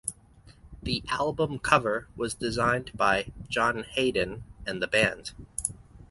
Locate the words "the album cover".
0.81-2.07